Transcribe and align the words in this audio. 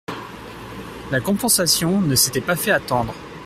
La 1.11 1.19
compensation 1.21 2.01
ne 2.01 2.15
s'était 2.15 2.41
pas 2.41 2.55
fait 2.55 2.71
attendre. 2.71 3.13